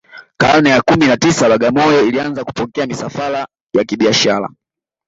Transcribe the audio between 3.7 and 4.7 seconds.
ya kibiashara